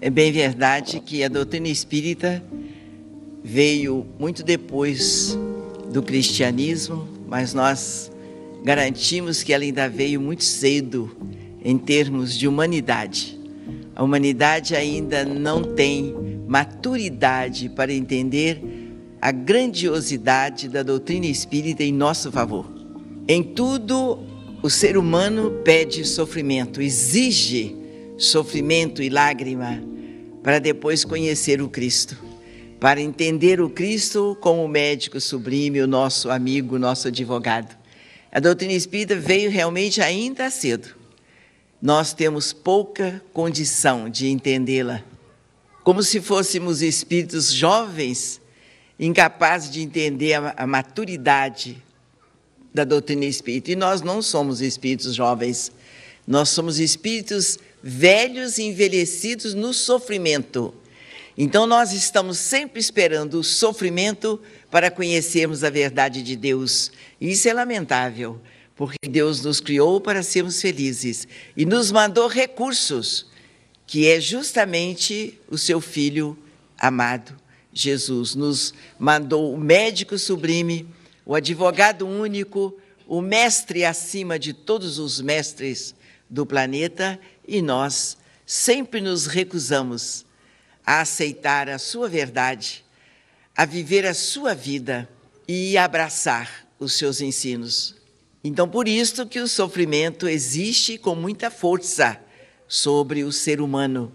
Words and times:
É 0.00 0.08
bem 0.08 0.30
verdade 0.30 1.00
que 1.00 1.24
a 1.24 1.28
doutrina 1.28 1.66
espírita 1.66 2.40
veio 3.42 4.06
muito 4.16 4.44
depois 4.44 5.36
do 5.92 6.00
cristianismo, 6.04 7.08
mas 7.26 7.52
nós 7.52 8.08
garantimos 8.62 9.42
que 9.42 9.52
ela 9.52 9.64
ainda 9.64 9.88
veio 9.88 10.20
muito 10.20 10.44
cedo 10.44 11.16
em 11.64 11.76
termos 11.76 12.38
de 12.38 12.46
humanidade. 12.46 13.40
A 13.96 14.04
humanidade 14.04 14.76
ainda 14.76 15.24
não 15.24 15.64
tem 15.64 16.14
maturidade 16.46 17.68
para 17.68 17.92
entender 17.92 18.62
a 19.20 19.32
grandiosidade 19.32 20.68
da 20.68 20.84
doutrina 20.84 21.26
espírita 21.26 21.82
em 21.82 21.92
nosso 21.92 22.30
favor. 22.30 22.72
Em 23.26 23.42
tudo, 23.42 24.20
o 24.62 24.70
ser 24.70 24.96
humano 24.96 25.60
pede 25.64 26.04
sofrimento, 26.04 26.80
exige 26.80 27.74
sofrimento 28.16 29.02
e 29.02 29.08
lágrima 29.08 29.87
para 30.48 30.60
depois 30.60 31.04
conhecer 31.04 31.60
o 31.60 31.68
Cristo, 31.68 32.16
para 32.80 33.02
entender 33.02 33.60
o 33.60 33.68
Cristo 33.68 34.34
como 34.40 34.64
o 34.64 34.68
médico 34.68 35.20
sublime, 35.20 35.82
o 35.82 35.86
nosso 35.86 36.30
amigo, 36.30 36.76
o 36.76 36.78
nosso 36.78 37.08
advogado. 37.08 37.76
A 38.32 38.40
doutrina 38.40 38.72
espírita 38.72 39.14
veio 39.14 39.50
realmente 39.50 40.00
ainda 40.00 40.48
cedo. 40.48 40.96
Nós 41.82 42.14
temos 42.14 42.50
pouca 42.50 43.22
condição 43.30 44.08
de 44.08 44.30
entendê-la, 44.30 45.04
como 45.84 46.02
se 46.02 46.18
fôssemos 46.18 46.80
espíritos 46.80 47.52
jovens, 47.52 48.40
incapazes 48.98 49.70
de 49.70 49.82
entender 49.82 50.32
a, 50.32 50.54
a 50.56 50.66
maturidade 50.66 51.76
da 52.72 52.84
doutrina 52.84 53.26
espírita. 53.26 53.72
E 53.72 53.76
nós 53.76 54.00
não 54.00 54.22
somos 54.22 54.62
espíritos 54.62 55.14
jovens, 55.14 55.70
nós 56.26 56.48
somos 56.48 56.80
espíritos 56.80 57.58
velhos 57.82 58.58
e 58.58 58.64
envelhecidos 58.64 59.54
no 59.54 59.72
sofrimento. 59.72 60.74
Então 61.36 61.66
nós 61.66 61.92
estamos 61.92 62.38
sempre 62.38 62.80
esperando 62.80 63.38
o 63.38 63.44
sofrimento 63.44 64.40
para 64.70 64.90
conhecermos 64.90 65.62
a 65.62 65.70
verdade 65.70 66.22
de 66.22 66.34
Deus. 66.34 66.90
Isso 67.20 67.48
é 67.48 67.52
lamentável, 67.52 68.40
porque 68.74 69.08
Deus 69.08 69.42
nos 69.42 69.60
criou 69.60 70.00
para 70.00 70.22
sermos 70.22 70.60
felizes 70.60 71.28
e 71.56 71.64
nos 71.64 71.92
mandou 71.92 72.26
recursos, 72.26 73.26
que 73.86 74.08
é 74.08 74.20
justamente 74.20 75.40
o 75.48 75.56
seu 75.56 75.80
filho 75.80 76.36
amado, 76.78 77.36
Jesus. 77.72 78.34
Nos 78.34 78.74
mandou 78.98 79.54
o 79.54 79.58
médico 79.58 80.18
sublime 80.18 80.88
o 81.28 81.34
advogado 81.34 82.06
único, 82.06 82.74
o 83.06 83.20
mestre 83.20 83.84
acima 83.84 84.38
de 84.38 84.54
todos 84.54 84.98
os 84.98 85.20
mestres 85.20 85.94
do 86.28 86.44
planeta, 86.44 87.18
e 87.46 87.62
nós 87.62 88.16
sempre 88.44 89.00
nos 89.00 89.26
recusamos 89.26 90.24
a 90.84 91.00
aceitar 91.00 91.68
a 91.68 91.78
sua 91.78 92.08
verdade, 92.08 92.84
a 93.56 93.64
viver 93.64 94.06
a 94.06 94.14
sua 94.14 94.54
vida 94.54 95.08
e 95.46 95.76
abraçar 95.76 96.66
os 96.78 96.94
seus 96.94 97.20
ensinos. 97.20 97.96
Então, 98.42 98.68
por 98.68 98.86
isso 98.86 99.26
que 99.26 99.40
o 99.40 99.48
sofrimento 99.48 100.28
existe 100.28 100.96
com 100.96 101.14
muita 101.14 101.50
força 101.50 102.20
sobre 102.66 103.24
o 103.24 103.32
ser 103.32 103.60
humano, 103.60 104.12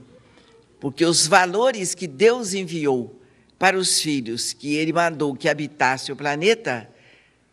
porque 0.79 1.05
os 1.05 1.27
valores 1.27 1.93
que 1.93 2.07
Deus 2.07 2.53
enviou 2.53 3.19
para 3.59 3.77
os 3.77 4.01
filhos 4.01 4.53
que 4.53 4.75
ele 4.75 4.91
mandou 4.91 5.35
que 5.35 5.47
habitasse 5.47 6.11
o 6.11 6.15
planeta 6.15 6.89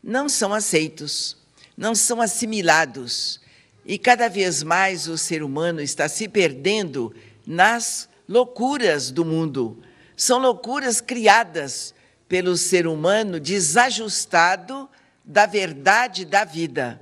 não 0.03 0.29
são 0.29 0.53
aceitos, 0.53 1.37
não 1.77 1.95
são 1.95 2.21
assimilados. 2.21 3.41
E 3.85 3.99
cada 3.99 4.29
vez 4.29 4.63
mais 4.63 5.09
o 5.09 5.17
ser 5.17 5.43
humano 5.43 5.81
está 5.81 6.09
se 6.09 6.29
perdendo 6.29 7.15
nas 7.47 8.09
loucuras 8.29 9.11
do 9.11 9.25
mundo. 9.25 9.83
São 10.17 10.39
loucuras 10.39 11.01
criadas 11.01 11.95
pelo 12.29 12.57
ser 12.57 12.87
humano 12.87 13.41
desajustado 13.41 14.89
da 15.25 15.47
verdade 15.47 16.25
da 16.25 16.45
vida. 16.45 17.01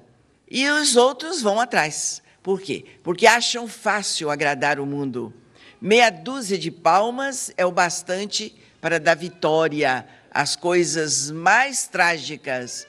E 0.51 0.69
os 0.71 0.97
outros 0.97 1.43
vão 1.43 1.61
atrás. 1.61 2.23
Por 2.43 2.61
quê? 2.61 2.85
Porque 3.03 3.27
acham 3.27 3.69
fácil 3.69 4.31
agradar 4.31 4.81
o 4.81 4.87
mundo. 4.87 5.35
Meia 5.81 6.11
dúzia 6.11 6.57
de 6.57 6.71
palmas 6.71 7.53
é 7.57 7.67
o 7.67 7.73
bastante 7.73 8.55
para 8.81 8.99
dar 8.99 9.15
vitória 9.15 10.07
às 10.31 10.57
coisas 10.57 11.31
mais 11.31 11.87
trágicas 11.87 12.87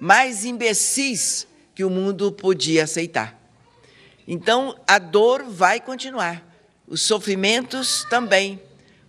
mais 0.00 0.46
imbecis 0.46 1.46
que 1.80 1.84
o 1.84 1.88
mundo 1.88 2.30
podia 2.30 2.84
aceitar. 2.84 3.40
Então, 4.28 4.78
a 4.86 4.98
dor 4.98 5.44
vai 5.44 5.80
continuar, 5.80 6.46
os 6.86 7.00
sofrimentos 7.00 8.04
também, 8.10 8.60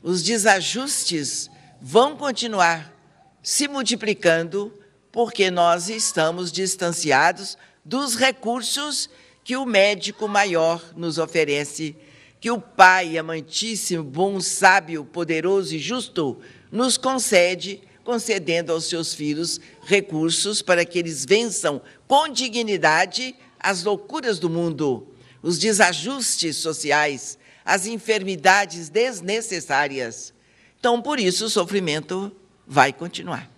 os 0.02 0.24
desajustes 0.24 1.52
vão 1.82 2.16
continuar 2.16 2.96
se 3.44 3.68
multiplicando, 3.68 4.74
porque 5.12 5.52
nós 5.52 5.90
estamos 5.90 6.50
distanciados 6.50 7.58
dos 7.84 8.16
recursos 8.16 9.10
que 9.44 9.58
o 9.58 9.66
médico 9.66 10.26
maior 10.30 10.82
nos 10.96 11.18
oferece, 11.18 11.94
que 12.40 12.50
o 12.50 12.62
Pai 12.62 13.18
amantíssimo, 13.18 14.02
bom, 14.02 14.40
sábio, 14.40 15.04
poderoso 15.04 15.76
e 15.76 15.78
justo 15.78 16.40
nos 16.72 16.98
concede 16.98 17.82
concedendo 18.04 18.72
aos 18.72 18.86
seus 18.86 19.14
filhos 19.14 19.60
recursos 19.84 20.62
para 20.62 20.84
que 20.86 21.00
eles 21.00 21.26
vençam 21.26 21.82
com 22.08 22.28
dignidade 22.28 23.36
as 23.60 23.84
loucuras 23.84 24.40
do 24.40 24.50
mundo, 24.50 25.08
os 25.42 25.60
desajustes 25.60 26.58
sociais, 26.58 27.38
as 27.64 27.86
enfermidades 27.86 28.90
desnecessárias. 28.90 30.34
Então, 30.80 31.02
por 31.02 31.20
isso, 31.20 31.46
o 31.46 31.50
sofrimento 31.50 32.32
vai 32.66 32.92
continuar. 32.92 33.50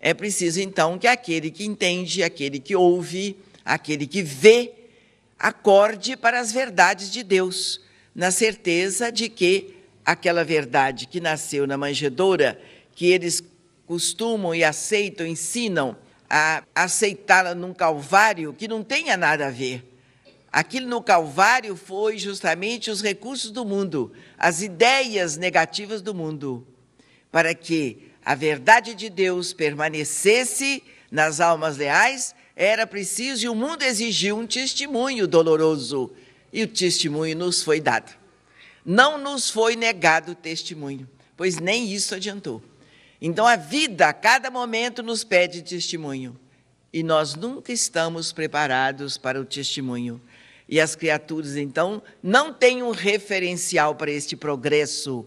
É 0.00 0.14
preciso, 0.14 0.60
então, 0.60 0.98
que 0.98 1.06
aquele 1.06 1.50
que 1.50 1.64
entende, 1.64 2.22
aquele 2.22 2.58
que 2.58 2.74
ouve, 2.74 3.36
aquele 3.64 4.06
que 4.06 4.22
vê, 4.22 4.72
acorde 5.38 6.16
para 6.16 6.40
as 6.40 6.52
verdades 6.52 7.10
de 7.10 7.22
Deus, 7.22 7.80
na 8.14 8.30
certeza 8.30 9.10
de 9.10 9.28
que 9.28 9.76
aquela 10.04 10.44
verdade 10.44 11.06
que 11.06 11.20
nasceu 11.20 11.66
na 11.66 11.76
manjedoura, 11.76 12.60
que 12.94 13.06
eles 13.06 13.42
costumam 13.86 14.54
e 14.54 14.64
aceitam, 14.64 15.26
ensinam 15.26 15.96
a 16.28 16.62
aceitá-la 16.74 17.54
num 17.54 17.74
Calvário 17.74 18.52
que 18.52 18.66
não 18.66 18.82
tenha 18.82 19.16
nada 19.16 19.46
a 19.46 19.50
ver. 19.50 19.84
Aquilo 20.50 20.88
no 20.88 21.02
Calvário 21.02 21.74
foi 21.76 22.16
justamente 22.16 22.90
os 22.90 23.02
recursos 23.02 23.50
do 23.50 23.64
mundo, 23.64 24.12
as 24.38 24.62
ideias 24.62 25.36
negativas 25.36 26.00
do 26.00 26.14
mundo, 26.14 26.66
para 27.30 27.54
que 27.54 28.12
a 28.24 28.34
verdade 28.34 28.94
de 28.94 29.10
Deus 29.10 29.52
permanecesse 29.52 30.82
nas 31.10 31.40
almas 31.40 31.76
leais, 31.76 32.34
era 32.56 32.86
preciso 32.86 33.44
e 33.44 33.48
o 33.48 33.54
mundo 33.54 33.82
exigiu 33.82 34.36
um 34.36 34.46
testemunho 34.46 35.26
doloroso, 35.26 36.10
e 36.52 36.62
o 36.62 36.68
testemunho 36.68 37.36
nos 37.36 37.62
foi 37.62 37.80
dado. 37.80 38.12
Não 38.84 39.18
nos 39.18 39.50
foi 39.50 39.76
negado 39.76 40.32
o 40.32 40.34
testemunho, 40.36 41.08
pois 41.36 41.58
nem 41.58 41.92
isso 41.92 42.14
adiantou. 42.14 42.62
Então 43.26 43.46
a 43.46 43.56
vida 43.56 44.06
a 44.06 44.12
cada 44.12 44.50
momento 44.50 45.02
nos 45.02 45.24
pede 45.24 45.62
testemunho 45.62 46.38
e 46.92 47.02
nós 47.02 47.34
nunca 47.34 47.72
estamos 47.72 48.32
preparados 48.32 49.16
para 49.16 49.40
o 49.40 49.46
testemunho. 49.46 50.20
E 50.68 50.78
as 50.78 50.94
criaturas, 50.94 51.56
então, 51.56 52.02
não 52.22 52.52
têm 52.52 52.82
um 52.82 52.90
referencial 52.90 53.94
para 53.94 54.10
este 54.10 54.36
progresso 54.36 55.24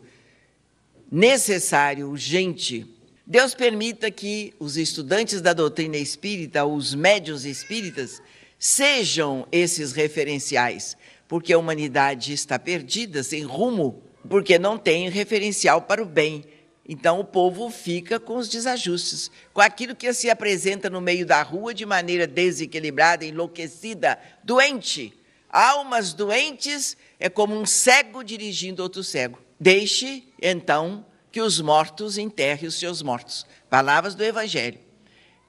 necessário, 1.12 2.08
urgente. 2.08 2.86
Deus 3.26 3.56
permita 3.56 4.12
que 4.12 4.54
os 4.60 4.78
estudantes 4.78 5.42
da 5.42 5.52
doutrina 5.52 5.98
espírita, 5.98 6.68
os 6.68 6.94
médios 6.94 7.46
espíritas, 7.46 8.22
sejam 8.60 9.48
esses 9.52 9.92
referenciais, 9.92 10.96
porque 11.28 11.52
a 11.52 11.58
humanidade 11.58 12.32
está 12.32 12.60
perdida, 12.60 13.24
sem 13.24 13.42
rumo, 13.42 14.04
porque 14.30 14.60
não 14.60 14.78
tem 14.78 15.10
referencial 15.10 15.82
para 15.82 16.04
o 16.04 16.06
bem 16.06 16.46
então 16.88 17.20
o 17.20 17.26
povo 17.26 17.70
fica 17.70 18.20
com 18.20 18.38
os 18.38 18.48
desajustes, 18.48 19.30
com 19.54 19.60
aquilo 19.60 19.96
que 19.96 20.14
se 20.14 20.30
apresenta 20.30 20.90
no 20.90 21.02
meio 21.02 21.26
da 21.26 21.42
rua 21.42 21.74
de 21.74 21.86
maneira 21.86 22.26
desequilibrada, 22.26 23.26
enlouquecida, 23.26 24.18
doente. 24.44 25.14
Almas 25.50 26.14
doentes 26.14 26.96
é 27.20 27.30
como 27.30 27.60
um 27.60 27.66
cego 27.66 28.24
dirigindo 28.24 28.82
outro 28.82 29.04
cego. 29.04 29.40
Deixe, 29.60 30.24
então, 30.42 31.06
que 31.32 31.42
os 31.42 31.60
mortos 31.60 32.18
enterrem 32.18 32.68
os 32.68 32.80
seus 32.80 33.02
mortos. 33.02 33.46
Palavras 33.70 34.16
do 34.16 34.24
Evangelho. 34.24 34.80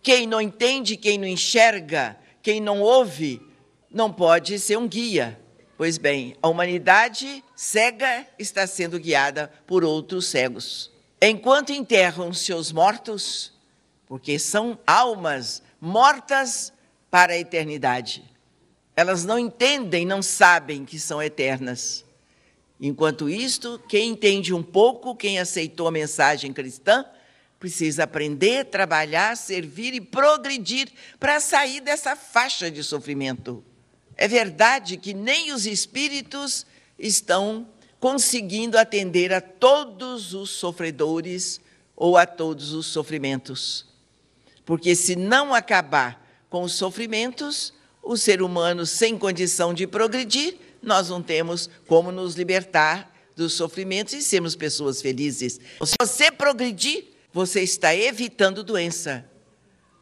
Quem 0.03 0.27
não 0.27 0.41
entende, 0.41 0.97
quem 0.97 1.19
não 1.19 1.27
enxerga, 1.27 2.19
quem 2.43 2.61
não 2.61 2.81
ouve, 2.81 3.41
não 3.91 4.13
pode 4.13 4.59
ser 4.59 4.77
um 4.77 4.89
guia. 4.89 5.39
Pois 5.77 5.99
bem, 5.99 6.35
a 6.43 6.49
humanidade 6.49 7.45
cega 7.55 8.27
está 8.39 8.67
sendo 8.67 8.99
guiada 8.99 9.53
por 9.67 9.85
outros 9.85 10.27
cegos. 10.27 10.98
Enquanto 11.21 11.73
enterram 11.73 12.33
seus 12.33 12.71
mortos, 12.71 13.53
porque 14.07 14.39
são 14.39 14.79
almas 14.87 15.63
mortas 15.81 16.73
para 17.11 17.33
a 17.33 17.39
eternidade. 17.39 18.23
Elas 18.95 19.25
não 19.25 19.39
entendem, 19.39 20.07
não 20.07 20.23
sabem 20.23 20.85
que 20.85 20.99
são 20.99 21.23
eternas. 21.23 22.05
Enquanto 22.81 23.29
isto, 23.29 23.81
quem 23.89 24.11
entende 24.11 24.55
um 24.55 24.63
pouco, 24.63 25.15
quem 25.15 25.39
aceitou 25.39 25.89
a 25.89 25.93
mensagem 25.93 26.53
cristã, 26.53 27.05
precisa 27.59 28.05
aprender, 28.05 28.67
trabalhar, 28.67 29.37
servir 29.37 29.95
e 29.95 30.01
progredir 30.01 30.89
para 31.19 31.41
sair 31.41 31.81
dessa 31.81 32.15
faixa 32.15 32.71
de 32.71 32.85
sofrimento. 32.85 33.65
É 34.17 34.29
verdade 34.29 34.97
que 34.97 35.13
nem 35.13 35.53
os 35.53 35.67
espíritos 35.67 36.65
estão 36.99 37.69
conseguindo 38.01 38.79
atender 38.79 39.33
a 39.33 39.41
todos 39.41 40.35
os 40.35 40.51
sofredores 40.51 41.61
ou 41.97 42.17
a 42.17 42.27
todos 42.27 42.73
os 42.73 42.87
sofrimentos. 42.87 43.87
Porque 44.65 44.95
se 44.95 45.17
não 45.17 45.55
acabar 45.55 46.25
com 46.49 46.63
os 46.63 46.73
sofrimentos, 46.75 47.73
o 48.03 48.17
ser 48.17 48.41
humano 48.41 48.87
sem 48.87 49.19
condição 49.19 49.75
de 49.75 49.87
progredir, 49.87 50.57
nós 50.83 51.09
não 51.09 51.23
temos 51.23 51.69
como 51.87 52.13
nos 52.13 52.35
libertar 52.35 53.13
dos 53.35 53.55
sofrimentos 53.55 54.15
e 54.15 54.23
sermos 54.23 54.55
pessoas 54.55 55.03
felizes. 55.03 55.61
Se 55.85 55.95
você 56.01 56.31
progredir, 56.31 57.07
você 57.33 57.63
está 57.63 57.95
evitando 57.95 58.65
doença. 58.65 59.25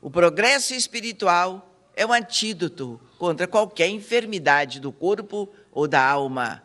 O 0.00 0.10
progresso 0.10 0.74
espiritual 0.74 1.74
é 1.94 2.04
um 2.06 2.12
antídoto 2.12 3.00
contra 3.18 3.46
qualquer 3.46 3.88
enfermidade 3.88 4.80
do 4.80 4.92
corpo 4.92 5.48
ou 5.72 5.88
da 5.88 6.04
alma. 6.04 6.62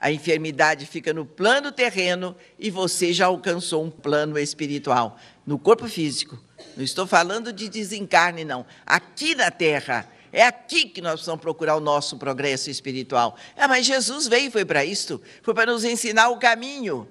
A 0.00 0.12
enfermidade 0.12 0.86
fica 0.86 1.12
no 1.12 1.26
plano 1.26 1.72
terreno 1.72 2.36
e 2.58 2.70
você 2.70 3.12
já 3.12 3.26
alcançou 3.26 3.84
um 3.84 3.90
plano 3.90 4.38
espiritual, 4.38 5.18
no 5.44 5.58
corpo 5.58 5.88
físico. 5.88 6.38
Não 6.76 6.84
estou 6.84 7.04
falando 7.06 7.52
de 7.52 7.68
desencarne, 7.68 8.44
não. 8.44 8.64
Aqui 8.86 9.34
na 9.34 9.50
terra, 9.50 10.08
é 10.32 10.44
aqui 10.44 10.84
que 10.84 11.00
nós 11.00 11.14
precisamos 11.14 11.40
procurar 11.40 11.76
o 11.76 11.80
nosso 11.80 12.16
progresso 12.16 12.70
espiritual. 12.70 13.36
Ah, 13.56 13.66
mas 13.66 13.86
Jesus 13.86 14.28
veio 14.28 14.52
foi 14.52 14.64
para 14.64 14.84
isto, 14.84 15.20
foi 15.42 15.52
para 15.52 15.72
nos 15.72 15.84
ensinar 15.84 16.28
o 16.28 16.38
caminho, 16.38 17.08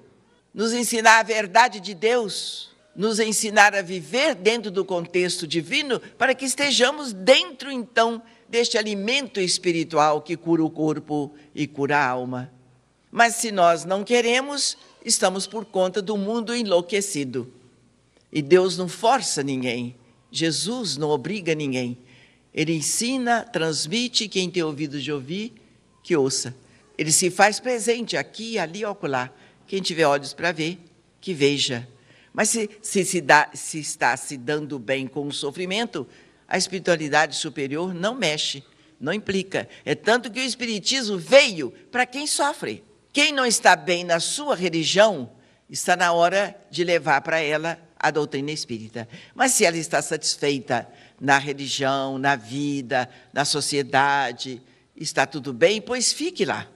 nos 0.54 0.72
ensinar 0.72 1.18
a 1.18 1.22
verdade 1.22 1.80
de 1.80 1.92
Deus, 1.92 2.70
nos 2.96 3.20
ensinar 3.20 3.74
a 3.74 3.82
viver 3.82 4.34
dentro 4.34 4.70
do 4.70 4.84
contexto 4.84 5.46
divino, 5.46 6.00
para 6.16 6.34
que 6.34 6.46
estejamos 6.46 7.12
dentro 7.12 7.70
então 7.70 8.22
deste 8.48 8.78
alimento 8.78 9.40
espiritual 9.40 10.22
que 10.22 10.36
cura 10.36 10.64
o 10.64 10.70
corpo 10.70 11.34
e 11.54 11.66
cura 11.66 11.98
a 11.98 12.08
alma. 12.08 12.57
Mas 13.10 13.36
se 13.36 13.50
nós 13.50 13.84
não 13.84 14.04
queremos, 14.04 14.76
estamos 15.04 15.46
por 15.46 15.64
conta 15.64 16.02
do 16.02 16.16
mundo 16.16 16.54
enlouquecido. 16.54 17.52
E 18.32 18.42
Deus 18.42 18.76
não 18.76 18.88
força 18.88 19.42
ninguém, 19.42 19.96
Jesus 20.30 20.96
não 20.96 21.08
obriga 21.08 21.54
ninguém. 21.54 21.98
Ele 22.52 22.74
ensina, 22.74 23.42
transmite, 23.44 24.28
quem 24.28 24.50
tem 24.50 24.62
ouvido 24.62 25.00
de 25.00 25.12
ouvir, 25.12 25.54
que 26.02 26.16
ouça. 26.16 26.54
Ele 26.96 27.12
se 27.12 27.30
faz 27.30 27.60
presente 27.60 28.16
aqui, 28.16 28.58
ali, 28.58 28.84
ocular. 28.84 29.32
Quem 29.66 29.80
tiver 29.80 30.04
olhos 30.04 30.34
para 30.34 30.52
ver, 30.52 30.78
que 31.20 31.32
veja. 31.32 31.88
Mas 32.32 32.50
se, 32.50 32.68
se, 32.82 33.04
se, 33.04 33.20
dá, 33.20 33.50
se 33.54 33.78
está 33.78 34.16
se 34.16 34.36
dando 34.36 34.78
bem 34.78 35.06
com 35.06 35.26
o 35.26 35.32
sofrimento, 35.32 36.06
a 36.46 36.58
espiritualidade 36.58 37.36
superior 37.36 37.94
não 37.94 38.14
mexe, 38.14 38.62
não 39.00 39.12
implica. 39.12 39.68
É 39.84 39.94
tanto 39.94 40.30
que 40.30 40.40
o 40.40 40.44
Espiritismo 40.44 41.18
veio 41.18 41.70
para 41.90 42.06
quem 42.06 42.26
sofre. 42.26 42.82
Quem 43.18 43.32
não 43.32 43.44
está 43.44 43.74
bem 43.74 44.04
na 44.04 44.20
sua 44.20 44.54
religião, 44.54 45.28
está 45.68 45.96
na 45.96 46.12
hora 46.12 46.56
de 46.70 46.84
levar 46.84 47.20
para 47.20 47.40
ela 47.40 47.76
a 47.98 48.12
doutrina 48.12 48.52
espírita. 48.52 49.08
Mas 49.34 49.54
se 49.54 49.64
ela 49.64 49.76
está 49.76 50.00
satisfeita 50.00 50.88
na 51.20 51.36
religião, 51.36 52.16
na 52.16 52.36
vida, 52.36 53.10
na 53.32 53.44
sociedade, 53.44 54.62
está 54.94 55.26
tudo 55.26 55.52
bem, 55.52 55.80
pois 55.80 56.12
fique 56.12 56.44
lá. 56.44 56.68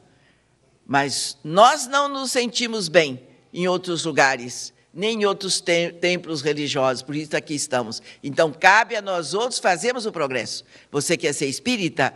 Mas 0.85 1.39
nós 1.44 1.87
não 1.87 2.09
nos 2.09 2.33
sentimos 2.33 2.89
bem 2.89 3.23
em 3.55 3.69
outros 3.69 4.05
lugares, 4.05 4.75
nem 4.93 5.23
em 5.23 5.25
outros 5.25 5.61
te 5.61 5.93
templos 5.93 6.43
religiosos, 6.43 7.05
por 7.05 7.15
isso 7.15 7.37
aqui 7.37 7.55
estamos. 7.55 8.03
Então, 8.21 8.53
cabe 8.53 8.97
a 8.97 9.00
nós 9.00 9.33
outros 9.33 9.61
fazermos 9.61 10.06
o 10.06 10.11
progresso. 10.11 10.65
Você 10.91 11.17
quer 11.17 11.35
ser 11.35 11.47
espírita? 11.47 12.12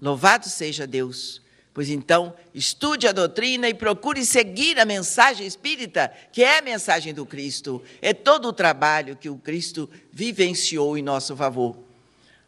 Louvado 0.00 0.48
seja 0.48 0.86
Deus 0.86 1.42
Pois 1.80 1.88
então, 1.88 2.34
estude 2.52 3.08
a 3.08 3.12
doutrina 3.12 3.66
e 3.66 3.72
procure 3.72 4.22
seguir 4.26 4.78
a 4.78 4.84
mensagem 4.84 5.46
espírita, 5.46 6.12
que 6.30 6.44
é 6.44 6.58
a 6.58 6.62
mensagem 6.62 7.14
do 7.14 7.24
Cristo. 7.24 7.82
É 8.02 8.12
todo 8.12 8.48
o 8.48 8.52
trabalho 8.52 9.16
que 9.16 9.30
o 9.30 9.38
Cristo 9.38 9.88
vivenciou 10.12 10.98
em 10.98 11.02
nosso 11.02 11.34
favor. 11.34 11.78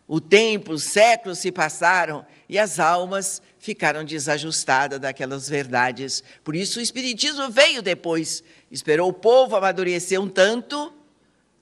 O 0.07 0.21
tempo, 0.21 0.75
os 0.75 0.83
séculos 0.83 1.39
se 1.39 1.51
passaram 1.51 2.27
e 2.47 2.59
as 2.59 2.79
almas 2.79 3.41
ficaram 3.59 4.05
desajustadas 4.05 5.01
daquelas 5.01 5.49
verdades. 5.49 6.23
Por 6.45 6.55
isso 6.55 6.79
o 6.79 6.83
Espiritismo 6.83 7.51
veio 7.51 7.81
depois, 7.81 8.45
esperou 8.71 9.09
o 9.09 9.15
povo 9.15 9.57
amadurecer 9.57 10.21
um 10.21 10.29
tanto, 10.29 10.93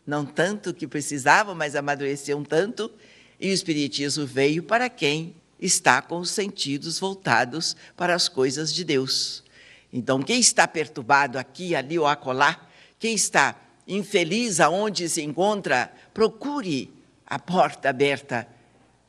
não 0.05 0.27
tanto 0.27 0.75
que 0.75 0.89
precisava, 0.89 1.55
mas 1.55 1.77
amadurecer 1.77 2.37
um 2.37 2.43
tanto, 2.43 2.91
e 3.39 3.49
o 3.49 3.55
Espiritismo 3.55 4.27
veio 4.27 4.61
para 4.61 4.89
quem 4.89 5.37
está 5.61 6.01
com 6.01 6.19
os 6.19 6.31
sentidos 6.31 6.99
voltados 6.99 7.77
para 7.97 8.15
as 8.15 8.29
coisas 8.29 8.73
de 8.73 8.83
Deus. 8.85 9.45
Então, 9.93 10.23
quem 10.23 10.41
está 10.41 10.67
perturbado 10.67 11.39
aqui, 11.39 11.75
ali 11.75 11.99
ou 11.99 12.07
acolá, 12.07 12.69
quem 12.99 13.15
está 13.15 13.57
infeliz 13.87 14.61
aonde 14.61 15.09
se 15.09 15.23
encontra, 15.23 15.93
procure 16.15 16.91
a 17.27 17.39
porta 17.39 17.91
aberta 17.91 18.47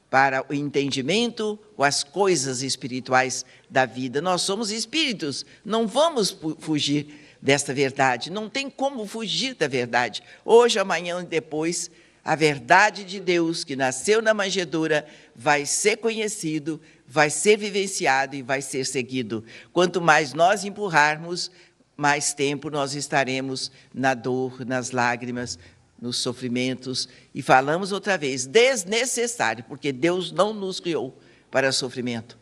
para 0.10 0.46
o 0.50 0.54
entendimento 0.54 1.58
ou 1.78 1.86
as 1.86 2.04
coisas 2.04 2.62
espirituais 2.62 3.46
da 3.70 3.86
vida. 3.86 4.22
Nós 4.22 4.42
somos 4.42 4.70
espíritos, 4.70 5.46
não 5.64 5.88
vamos 5.88 6.36
fugir 6.60 7.38
desta 7.42 7.74
verdade, 7.74 8.30
não 8.30 8.50
tem 8.50 8.70
como 8.70 9.08
fugir 9.08 9.56
da 9.56 9.68
verdade. 9.68 10.22
Hoje, 10.44 10.78
amanhã 10.78 11.22
e 11.22 11.26
depois 11.26 11.90
a 12.24 12.36
verdade 12.36 13.04
de 13.04 13.20
Deus 13.20 13.64
que 13.64 13.76
nasceu 13.76 14.22
na 14.22 14.34
manjedoura 14.34 15.06
vai 15.36 15.66
ser 15.66 15.98
conhecido, 15.98 16.80
vai 17.08 17.30
ser 17.30 17.58
vivenciado 17.58 18.36
e 18.36 18.42
vai 18.42 18.62
ser 18.62 18.86
seguido. 18.86 19.44
Quanto 19.74 20.00
mais 20.00 20.34
nós 20.34 20.64
empurrarmos, 20.64 21.52
mais 21.98 22.34
tempo 22.34 22.70
nós 22.70 22.94
estaremos 22.94 23.72
na 23.94 24.14
dor, 24.14 24.66
nas 24.66 24.92
lágrimas, 24.92 25.58
nos 26.00 26.18
sofrimentos. 26.18 27.08
E 27.34 27.42
falamos 27.42 27.92
outra 27.92 28.18
vez, 28.18 28.46
desnecessário, 28.46 29.64
porque 29.64 29.92
Deus 29.92 30.32
não 30.32 30.54
nos 30.54 30.80
criou 30.80 31.18
para 31.50 31.72
sofrimento. 31.72 32.38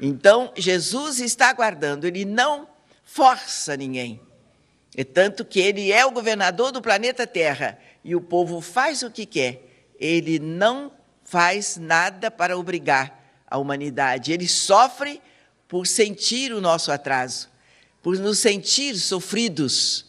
Então, 0.00 0.52
Jesus 0.56 1.20
está 1.20 1.50
aguardando, 1.50 2.06
ele 2.06 2.24
não 2.24 2.68
força 3.04 3.76
ninguém. 3.76 4.20
É 4.96 5.04
tanto 5.04 5.44
que 5.44 5.60
ele 5.60 5.92
é 5.92 6.04
o 6.04 6.10
governador 6.10 6.72
do 6.72 6.82
planeta 6.82 7.26
Terra 7.26 7.78
e 8.04 8.14
o 8.16 8.20
povo 8.20 8.60
faz 8.60 9.02
o 9.02 9.10
que 9.10 9.24
quer. 9.24 9.92
Ele 9.98 10.38
não 10.38 10.92
faz 11.24 11.76
nada 11.76 12.30
para 12.30 12.58
obrigar 12.58 13.42
a 13.46 13.58
humanidade. 13.58 14.32
Ele 14.32 14.48
sofre 14.48 15.20
por 15.68 15.86
sentir 15.86 16.52
o 16.52 16.60
nosso 16.60 16.90
atraso, 16.90 17.48
por 18.02 18.18
nos 18.18 18.38
sentir 18.38 18.96
sofridos, 18.96 20.06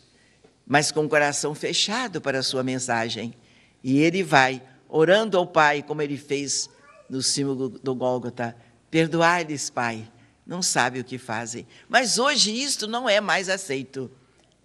mas 0.65 0.91
com 0.91 1.05
o 1.05 1.09
coração 1.09 1.53
fechado 1.53 2.19
para 2.19 2.39
a 2.39 2.43
sua 2.43 2.63
mensagem. 2.63 3.35
E 3.83 3.99
ele 3.99 4.23
vai 4.23 4.61
orando 4.89 5.37
ao 5.37 5.45
Pai, 5.45 5.83
como 5.83 6.01
ele 6.01 6.17
fez 6.17 6.69
no 7.09 7.21
cimo 7.21 7.69
do 7.69 7.93
Gólgota: 7.93 8.55
Perdoai-lhes, 8.89 9.69
Pai, 9.69 10.09
não 10.45 10.61
sabe 10.61 10.99
o 10.99 11.03
que 11.03 11.17
fazem. 11.17 11.67
Mas 11.87 12.17
hoje 12.17 12.51
isto 12.51 12.87
não 12.87 13.07
é 13.07 13.21
mais 13.21 13.47
aceito. 13.49 14.09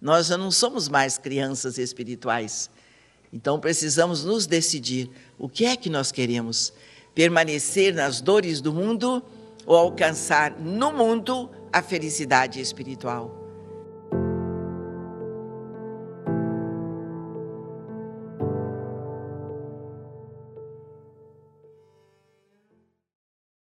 Nós 0.01 0.27
já 0.27 0.37
não 0.37 0.51
somos 0.51 0.87
mais 0.87 1.17
crianças 1.17 1.77
espirituais. 1.77 2.69
Então 3.31 3.59
precisamos 3.59 4.23
nos 4.23 4.45
decidir 4.45 5.09
o 5.37 5.49
que 5.49 5.65
é 5.65 5.75
que 5.75 5.89
nós 5.89 6.11
queremos: 6.11 6.71
permanecer 7.13 7.93
nas 7.93 8.21
dores 8.21 8.61
do 8.61 8.73
mundo 8.73 9.23
ou 9.65 9.75
alcançar 9.75 10.57
no 10.59 10.91
mundo 10.93 11.49
a 11.71 11.81
felicidade 11.81 12.61
espiritual. 12.61 13.36